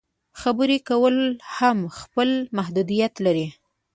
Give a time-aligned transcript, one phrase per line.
[0.41, 1.17] خبرې کول
[1.57, 3.47] هم خپل محدودیت لري.